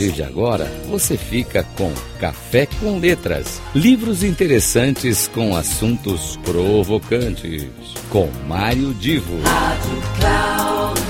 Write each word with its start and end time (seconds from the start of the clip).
partir 0.00 0.12
de 0.12 0.22
agora, 0.22 0.64
você 0.88 1.16
fica 1.18 1.62
com 1.76 1.92
Café 2.18 2.66
com 2.66 2.98
Letras. 2.98 3.60
Livros 3.74 4.22
interessantes 4.22 5.28
com 5.28 5.54
assuntos 5.54 6.38
provocantes. 6.38 7.68
Com 8.08 8.30
Mário 8.48 8.94
Divo. 8.94 9.38
Rádio 9.42 10.02
Cloud 10.18 11.00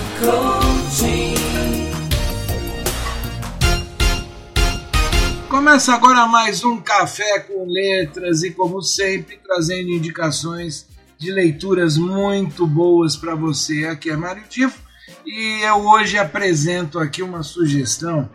Começa 5.49 5.95
agora 5.95 6.27
mais 6.27 6.65
um 6.65 6.81
Café 6.81 7.41
com 7.41 7.67
Letras 7.67 8.43
e, 8.43 8.51
como 8.51 8.83
sempre, 8.83 9.39
trazendo 9.45 9.91
indicações 9.91 10.89
de 11.17 11.31
leituras 11.31 11.97
muito 11.97 12.67
boas 12.67 13.17
para 13.17 13.37
você. 13.37 13.85
Aqui 13.85 14.11
é 14.11 14.17
Mário 14.17 14.43
Divo 14.51 14.75
e 15.25 15.61
eu 15.63 15.77
hoje 15.77 16.19
apresento 16.19 16.99
aqui 16.99 17.23
uma 17.23 17.45
sugestão 17.45 18.29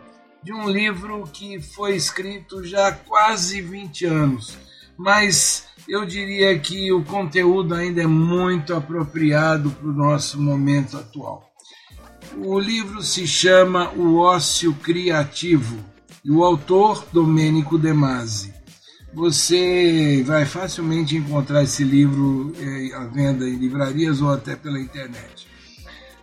de 0.46 0.52
um 0.52 0.70
livro 0.70 1.28
que 1.32 1.60
foi 1.60 1.96
escrito 1.96 2.62
já 2.62 2.86
há 2.86 2.92
quase 2.92 3.60
20 3.60 4.04
anos, 4.04 4.56
mas 4.96 5.66
eu 5.88 6.06
diria 6.06 6.56
que 6.56 6.92
o 6.92 7.02
conteúdo 7.02 7.74
ainda 7.74 8.04
é 8.04 8.06
muito 8.06 8.72
apropriado 8.72 9.72
para 9.72 9.88
o 9.88 9.92
nosso 9.92 10.40
momento 10.40 10.96
atual. 10.98 11.50
O 12.36 12.60
livro 12.60 13.02
se 13.02 13.26
chama 13.26 13.90
O 13.94 14.18
Ócio 14.18 14.72
Criativo 14.74 15.84
e 16.24 16.30
o 16.30 16.44
autor 16.44 17.04
Domênico 17.12 17.76
De 17.76 17.92
Masi. 17.92 18.54
Você 19.12 20.22
vai 20.24 20.46
facilmente 20.46 21.16
encontrar 21.16 21.64
esse 21.64 21.82
livro 21.82 22.52
eh, 22.60 22.94
à 22.94 23.02
venda 23.02 23.48
em 23.48 23.56
livrarias 23.56 24.22
ou 24.22 24.32
até 24.32 24.54
pela 24.54 24.78
internet. 24.78 25.48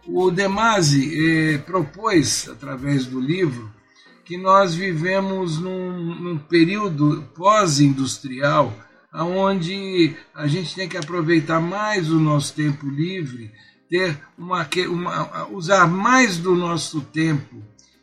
O 0.07 0.31
De 0.31 0.47
Masi 0.47 1.11
eh, 1.13 1.57
propôs, 1.57 2.47
através 2.47 3.05
do 3.05 3.19
livro, 3.19 3.82
que 4.25 4.37
nós 4.37 4.73
vivemos 4.73 5.59
num, 5.59 6.15
num 6.15 6.37
período 6.37 7.23
pós-industrial, 7.35 8.73
onde 9.13 10.15
a 10.33 10.47
gente 10.47 10.73
tem 10.73 10.87
que 10.87 10.97
aproveitar 10.97 11.59
mais 11.59 12.09
o 12.09 12.19
nosso 12.19 12.53
tempo 12.53 12.87
livre, 12.87 13.51
ter 13.89 14.17
uma, 14.37 14.67
uma, 14.87 15.47
usar 15.49 15.87
mais 15.87 16.37
do 16.37 16.55
nosso 16.55 17.01
tempo 17.01 17.61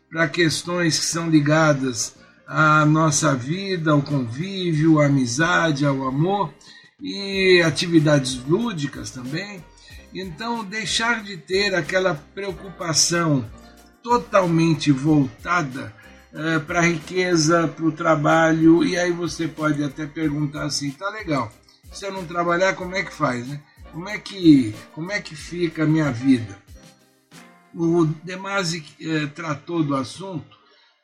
para 0.08 0.28
questões 0.28 0.98
que 0.98 1.04
são 1.04 1.28
ligadas 1.28 2.16
à 2.46 2.84
nossa 2.84 3.34
vida, 3.34 3.92
ao 3.92 4.02
convívio, 4.02 5.00
à 5.00 5.06
amizade, 5.06 5.86
ao 5.86 6.06
amor 6.06 6.52
e 7.00 7.62
atividades 7.64 8.40
lúdicas 8.44 9.10
também. 9.10 9.64
Então, 10.12 10.64
deixar 10.64 11.22
de 11.22 11.36
ter 11.36 11.74
aquela 11.74 12.14
preocupação 12.14 13.44
totalmente 14.02 14.90
voltada 14.90 15.94
eh, 16.32 16.58
para 16.60 16.78
a 16.78 16.82
riqueza, 16.82 17.66
para 17.66 17.84
o 17.84 17.92
trabalho, 17.92 18.84
e 18.84 18.96
aí 18.96 19.10
você 19.10 19.48
pode 19.48 19.82
até 19.82 20.06
perguntar 20.06 20.64
assim: 20.64 20.90
tá 20.92 21.08
legal, 21.10 21.52
se 21.92 22.06
eu 22.06 22.12
não 22.12 22.24
trabalhar, 22.24 22.74
como 22.74 22.94
é 22.94 23.02
que 23.02 23.12
faz? 23.12 23.46
Né? 23.48 23.60
Como, 23.92 24.08
é 24.08 24.18
que, 24.18 24.74
como 24.94 25.10
é 25.10 25.20
que 25.20 25.34
fica 25.34 25.82
a 25.82 25.86
minha 25.86 26.10
vida? 26.12 26.56
O 27.74 28.04
Demasi 28.04 28.84
eh, 29.00 29.26
tratou 29.34 29.82
do 29.82 29.96
assunto 29.96 30.56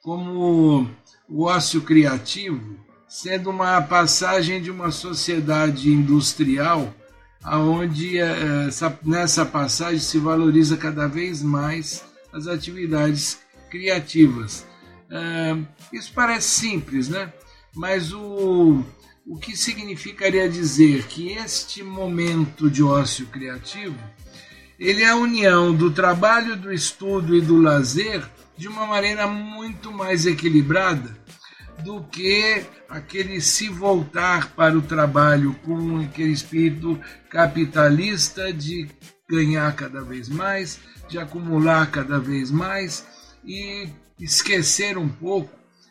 como 0.03 0.89
o 1.29 1.45
ócio 1.45 1.83
criativo 1.83 2.77
sendo 3.09 3.51
uma 3.51 3.81
passagem 3.83 4.61
de 4.61 4.71
uma 4.71 4.91
sociedade 4.91 5.91
industrial 5.91 6.93
aonde 7.43 8.19
essa, 8.19 8.99
nessa 9.05 9.47
passagem 9.47 10.01
se 10.01 10.19
valoriza 10.19 10.77
cada 10.77 11.07
vez 11.07 11.43
mais 11.43 12.05
as 12.33 12.49
atividades 12.49 13.39
criativas 13.71 14.67
isso 15.93 16.13
parece 16.15 16.49
simples, 16.49 17.09
né? 17.09 17.33
Mas 17.75 18.13
o, 18.13 18.83
o 19.27 19.37
que 19.37 19.57
significaria 19.57 20.49
dizer 20.49 21.07
que 21.07 21.33
este 21.33 21.83
momento 21.83 22.71
de 22.71 22.83
ócio 22.83 23.27
criativo 23.27 23.99
ele 24.79 25.03
é 25.03 25.09
a 25.09 25.17
união 25.17 25.75
do 25.75 25.91
trabalho, 25.91 26.55
do 26.57 26.73
estudo 26.73 27.35
e 27.35 27.41
do 27.41 27.61
lazer 27.61 28.23
de 28.57 28.69
uma 28.69 28.87
maneira 28.87 29.27
muito 29.27 29.91
mais 29.91 30.27
equilibrada 30.27 31.17
do 31.83 32.03
que 32.05 32.65
aquele 32.89 33.41
se 33.41 33.69
voltar 33.69 34.51
para 34.51 34.77
o 34.77 34.83
trabalho 34.83 35.55
com 35.65 36.01
aquele 36.01 36.33
espírito 36.33 36.99
capitalista 37.31 38.53
de 38.53 38.89
ganhar 39.29 39.75
cada 39.75 40.03
vez 40.03 40.29
mais, 40.29 40.79
de 41.09 41.19
acumular 41.19 41.91
cada 41.91 42.19
vez 42.19 42.51
mais 42.51 43.07
e 43.47 43.89
esquecer 44.19 44.99
um 44.99 45.09
pouco 45.09 45.51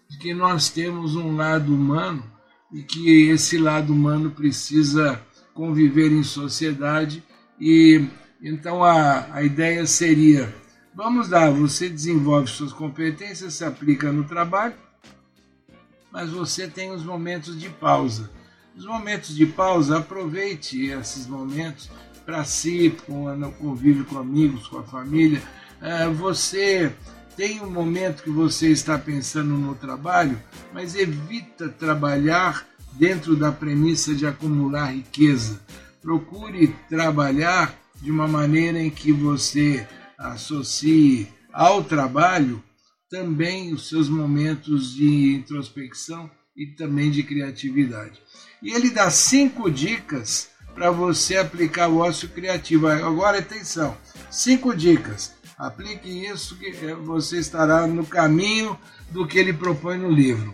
de 0.09 0.17
que 0.17 0.33
nós 0.33 0.69
temos 0.69 1.15
um 1.15 1.35
lado 1.35 1.73
humano 1.73 2.23
e 2.71 2.83
que 2.83 3.29
esse 3.29 3.57
lado 3.57 3.93
humano 3.93 4.31
precisa 4.31 5.21
conviver 5.53 6.11
em 6.11 6.23
sociedade 6.23 7.23
e 7.59 8.05
então 8.41 8.83
a, 8.83 9.33
a 9.33 9.43
ideia 9.43 9.87
seria 9.87 10.53
vamos 10.95 11.29
lá, 11.29 11.49
você 11.49 11.89
desenvolve 11.89 12.47
suas 12.47 12.71
competências, 12.71 13.55
se 13.55 13.65
aplica 13.65 14.11
no 14.11 14.23
trabalho, 14.23 14.75
mas 16.11 16.29
você 16.29 16.67
tem 16.67 16.91
os 16.91 17.03
momentos 17.03 17.59
de 17.59 17.69
pausa. 17.69 18.31
Os 18.75 18.85
momentos 18.85 19.35
de 19.35 19.45
pausa, 19.45 19.99
aproveite 19.99 20.85
esses 20.85 21.27
momentos 21.27 21.89
para 22.25 22.43
si, 22.45 22.95
no 23.07 23.51
convívio 23.53 24.05
com 24.05 24.17
amigos, 24.17 24.67
com 24.67 24.79
a 24.79 24.83
família. 24.83 25.41
Você 26.15 26.93
tem 27.35 27.61
um 27.61 27.69
momento 27.69 28.23
que 28.23 28.29
você 28.29 28.69
está 28.69 28.97
pensando 28.97 29.57
no 29.57 29.75
trabalho, 29.75 30.41
mas 30.73 30.95
evita 30.95 31.67
trabalhar 31.67 32.65
dentro 32.93 33.35
da 33.35 33.51
premissa 33.51 34.13
de 34.13 34.25
acumular 34.25 34.93
riqueza. 34.93 35.59
Procure 36.01 36.67
trabalhar 36.87 37.75
de 38.01 38.09
uma 38.09 38.27
maneira 38.27 38.79
em 38.79 38.89
que 38.89 39.11
você 39.11 39.85
associe 40.17 41.27
ao 41.51 41.83
trabalho 41.83 42.63
também 43.09 43.73
os 43.73 43.89
seus 43.89 44.07
momentos 44.07 44.93
de 44.93 45.35
introspecção 45.35 46.29
e 46.55 46.67
também 46.67 47.11
de 47.11 47.21
criatividade. 47.23 48.21
E 48.61 48.71
ele 48.71 48.89
dá 48.89 49.09
cinco 49.09 49.69
dicas 49.69 50.49
para 50.73 50.91
você 50.91 51.37
aplicar 51.37 51.87
o 51.87 51.97
ócio 51.97 52.29
criativo. 52.29 52.87
Agora 52.87 53.39
atenção, 53.39 53.97
cinco 54.29 54.75
dicas 54.75 55.34
Aplique 55.57 56.09
isso 56.09 56.57
que 56.57 56.71
você 56.95 57.39
estará 57.39 57.87
no 57.87 58.05
caminho 58.05 58.77
do 59.09 59.25
que 59.25 59.39
ele 59.39 59.53
propõe 59.53 59.97
no 59.97 60.11
livro. 60.11 60.53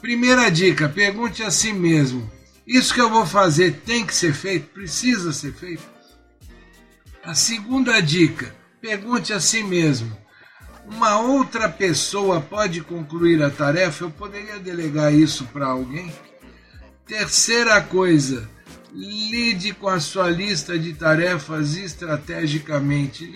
Primeira 0.00 0.50
dica: 0.50 0.88
pergunte 0.88 1.42
a 1.42 1.50
si 1.50 1.72
mesmo: 1.72 2.28
isso 2.66 2.92
que 2.92 3.00
eu 3.00 3.08
vou 3.08 3.24
fazer 3.24 3.82
tem 3.84 4.04
que 4.04 4.14
ser 4.14 4.34
feito? 4.34 4.68
Precisa 4.70 5.32
ser 5.32 5.52
feito? 5.52 5.84
A 7.22 7.34
segunda 7.34 8.00
dica: 8.00 8.52
pergunte 8.80 9.32
a 9.32 9.40
si 9.40 9.62
mesmo: 9.62 10.16
uma 10.86 11.20
outra 11.20 11.68
pessoa 11.68 12.40
pode 12.40 12.80
concluir 12.80 13.40
a 13.42 13.50
tarefa? 13.50 14.04
Eu 14.04 14.10
poderia 14.10 14.58
delegar 14.58 15.14
isso 15.14 15.44
para 15.46 15.66
alguém? 15.66 16.12
Terceira 17.06 17.80
coisa: 17.80 18.50
lide 18.92 19.72
com 19.74 19.88
a 19.88 20.00
sua 20.00 20.30
lista 20.30 20.78
de 20.78 20.94
tarefas 20.94 21.76
estrategicamente 21.76 23.26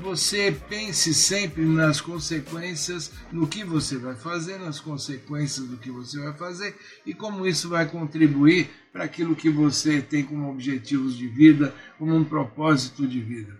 você 0.00 0.56
pense 0.68 1.12
sempre 1.12 1.64
nas 1.64 2.00
consequências, 2.00 3.12
no 3.30 3.46
que 3.46 3.64
você 3.64 3.98
vai 3.98 4.14
fazer, 4.14 4.58
nas 4.58 4.80
consequências 4.80 5.66
do 5.66 5.76
que 5.76 5.90
você 5.90 6.18
vai 6.18 6.32
fazer 6.32 6.74
e 7.04 7.12
como 7.12 7.46
isso 7.46 7.68
vai 7.68 7.86
contribuir 7.86 8.70
para 8.92 9.04
aquilo 9.04 9.36
que 9.36 9.50
você 9.50 10.00
tem 10.00 10.24
como 10.24 10.50
objetivos 10.50 11.16
de 11.16 11.26
vida, 11.28 11.74
como 11.98 12.14
um 12.14 12.24
propósito 12.24 13.06
de 13.06 13.20
vida. 13.20 13.58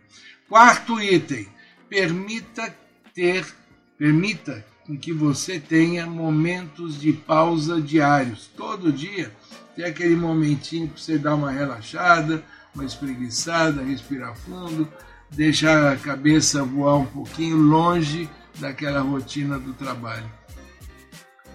Quarto 0.49 1.01
item, 1.01 1.49
permita 1.89 2.75
ter, 3.15 3.47
permita 3.99 4.65
que 5.01 5.13
você 5.13 5.61
tenha 5.61 6.07
momentos 6.07 7.01
de 7.01 7.13
pausa 7.13 7.81
diários. 7.81 8.51
Todo 8.57 8.93
dia 8.93 9.33
tem 9.75 9.85
aquele 9.85 10.17
momentinho 10.17 10.89
para 10.89 10.99
você 10.99 11.19
dar 11.19 11.35
uma 11.35 11.51
relaxada, 11.51 12.45
uma 12.75 12.85
espreguiçada, 12.85 13.83
respirar 13.83 14.37
fundo, 14.37 14.89
deixar 15.31 15.93
a 15.93 15.97
cabeça 15.97 16.65
voar 16.65 16.97
um 16.97 17.07
pouquinho 17.07 17.57
longe 17.57 18.29
daquela 18.59 19.01
rotina 19.01 19.59
do 19.59 19.73
trabalho. 19.73 20.31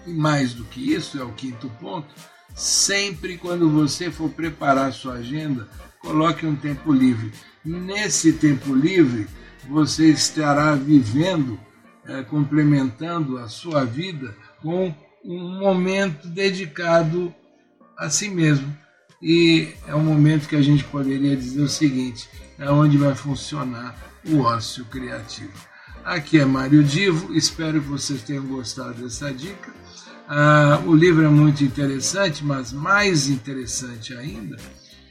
E 0.06 0.12
mais 0.12 0.54
do 0.54 0.64
que 0.64 0.94
isso, 0.94 1.20
é 1.20 1.24
o 1.24 1.32
quinto 1.32 1.68
ponto, 1.80 2.08
sempre 2.54 3.36
quando 3.36 3.70
você 3.70 4.10
for 4.10 4.30
preparar 4.30 4.92
sua 4.92 5.14
agenda, 5.14 5.68
coloque 6.00 6.46
um 6.46 6.56
tempo 6.56 6.92
livre. 6.92 7.32
Nesse 7.64 8.32
tempo 8.32 8.74
livre, 8.74 9.28
você 9.68 10.08
estará 10.08 10.74
vivendo, 10.74 11.60
é, 12.08 12.22
complementando 12.22 13.38
a 13.38 13.48
sua 13.48 13.84
vida 13.84 14.34
com 14.62 14.92
um 15.24 15.58
momento 15.58 16.26
dedicado 16.26 17.32
a 17.96 18.08
si 18.08 18.28
mesmo. 18.28 18.76
E 19.20 19.74
é 19.86 19.94
um 19.94 20.02
momento 20.02 20.48
que 20.48 20.56
a 20.56 20.62
gente 20.62 20.84
poderia 20.84 21.36
dizer 21.36 21.60
o 21.60 21.68
seguinte: 21.68 22.28
é 22.58 22.70
onde 22.70 22.96
vai 22.96 23.14
funcionar 23.14 23.96
o 24.26 24.40
ócio 24.40 24.84
criativo. 24.86 25.52
Aqui 26.04 26.38
é 26.38 26.44
Mário 26.44 26.82
Divo, 26.82 27.34
espero 27.34 27.80
que 27.80 27.88
vocês 27.88 28.22
tenham 28.22 28.46
gostado 28.46 29.02
dessa 29.02 29.32
dica. 29.32 29.72
Ah, 30.26 30.80
o 30.86 30.94
livro 30.94 31.24
é 31.24 31.28
muito 31.28 31.64
interessante, 31.64 32.44
mas 32.44 32.72
mais 32.72 33.28
interessante 33.28 34.14
ainda 34.14 34.56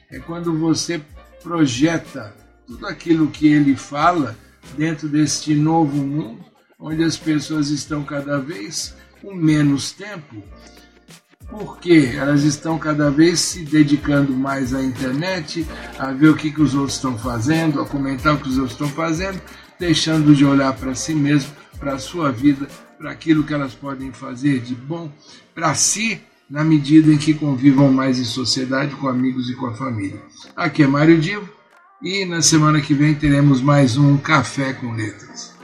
é 0.10 0.20
quando 0.20 0.58
você 0.58 1.02
projeta 1.44 2.34
tudo 2.66 2.86
aquilo 2.86 3.28
que 3.28 3.48
ele 3.48 3.76
fala 3.76 4.38
dentro 4.78 5.08
deste 5.08 5.54
novo 5.56 5.98
mundo, 5.98 6.46
onde 6.80 7.04
as 7.04 7.18
pessoas 7.18 7.70
estão 7.70 8.04
cada 8.04 8.40
vez 8.40 8.96
com 9.22 9.34
menos 9.34 9.92
tempo, 9.92 10.44
porque 11.50 12.12
elas 12.16 12.44
estão 12.44 12.78
cada 12.78 13.10
vez 13.10 13.40
se 13.40 13.64
dedicando 13.64 14.34
mais 14.34 14.74
à 14.74 14.84
internet, 14.84 15.66
a 15.98 16.12
ver 16.12 16.30
o 16.30 16.36
que, 16.36 16.52
que 16.52 16.62
os 16.62 16.76
outros 16.76 16.96
estão 16.96 17.18
fazendo, 17.18 17.82
a 17.82 17.86
comentar 17.86 18.36
o 18.36 18.40
que 18.40 18.50
os 18.50 18.58
outros 18.58 18.74
estão 18.74 18.90
fazendo, 18.90 19.42
deixando 19.80 20.36
de 20.36 20.46
olhar 20.46 20.74
para 20.74 20.94
si 20.94 21.16
mesmo, 21.16 21.52
para 21.80 21.94
a 21.94 22.00
sua 22.00 22.32
vida, 22.32 22.68
para 22.98 23.12
aquilo 23.12 23.44
que 23.44 23.54
elas 23.54 23.74
podem 23.74 24.12
fazer 24.12 24.60
de 24.60 24.76
bom 24.76 25.12
para 25.56 25.74
si, 25.74 26.22
na 26.50 26.64
medida 26.64 27.12
em 27.12 27.18
que 27.18 27.34
convivam 27.34 27.92
mais 27.92 28.20
em 28.20 28.24
sociedade 28.24 28.96
com 28.96 29.08
amigos 29.08 29.50
e 29.50 29.56
com 29.56 29.68
a 29.68 29.74
família. 29.74 30.22
Aqui 30.56 30.84
é 30.84 30.88
Mário 30.88 31.20
Divo 31.20 31.50
e 32.02 32.26
na 32.26 32.42
semana 32.42 32.80
que 32.80 32.94
vem 32.94 33.16
teremos 33.16 33.62
mais 33.62 33.98
um 33.98 34.18
Café 34.18 34.74
com 34.74 34.94
Letras. 34.94 35.57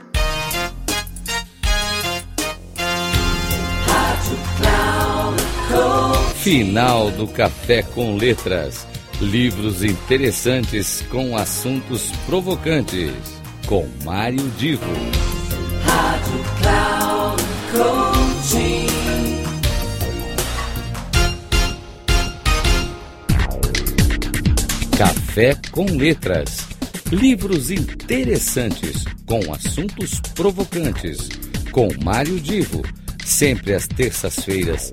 Final 6.44 7.10
do 7.10 7.26
Café 7.26 7.82
com 7.82 8.18
Letras. 8.18 8.86
Livros 9.18 9.82
interessantes 9.82 11.02
com 11.10 11.34
assuntos 11.38 12.12
provocantes. 12.26 13.14
Com 13.64 13.88
Mário 14.04 14.46
Divo. 14.58 14.84
Rádio 15.86 16.44
Cloud 16.60 17.42
Coaching. 17.72 18.86
Café 24.98 25.56
com 25.70 25.86
Letras. 25.96 26.68
Livros 27.10 27.70
interessantes 27.70 29.06
com 29.24 29.40
assuntos 29.50 30.20
provocantes. 30.34 31.26
Com 31.72 31.88
Mário 32.04 32.38
Divo. 32.38 32.82
Sempre 33.24 33.72
às 33.72 33.88
terças-feiras, 33.88 34.92